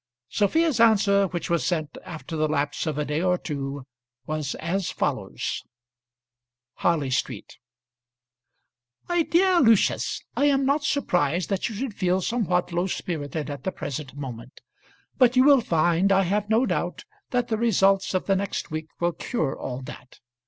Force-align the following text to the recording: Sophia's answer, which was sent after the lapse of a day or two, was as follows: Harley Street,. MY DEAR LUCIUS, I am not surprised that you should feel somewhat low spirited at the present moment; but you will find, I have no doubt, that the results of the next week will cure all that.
Sophia's 0.29 0.79
answer, 0.79 1.27
which 1.27 1.47
was 1.47 1.63
sent 1.63 1.95
after 2.03 2.35
the 2.35 2.47
lapse 2.47 2.87
of 2.87 2.97
a 2.97 3.05
day 3.05 3.21
or 3.21 3.37
two, 3.37 3.85
was 4.25 4.55
as 4.55 4.89
follows: 4.89 5.61
Harley 6.77 7.11
Street,. 7.11 7.59
MY 9.07 9.21
DEAR 9.21 9.59
LUCIUS, 9.61 10.23
I 10.35 10.45
am 10.45 10.65
not 10.65 10.83
surprised 10.83 11.49
that 11.49 11.69
you 11.69 11.75
should 11.75 11.93
feel 11.93 12.19
somewhat 12.19 12.73
low 12.73 12.87
spirited 12.87 13.47
at 13.51 13.63
the 13.63 13.71
present 13.71 14.15
moment; 14.15 14.61
but 15.19 15.35
you 15.35 15.43
will 15.43 15.61
find, 15.61 16.11
I 16.11 16.23
have 16.23 16.49
no 16.49 16.65
doubt, 16.65 17.05
that 17.29 17.49
the 17.49 17.57
results 17.59 18.15
of 18.15 18.25
the 18.25 18.35
next 18.35 18.71
week 18.71 18.87
will 18.99 19.13
cure 19.13 19.55
all 19.55 19.83
that. 19.83 20.19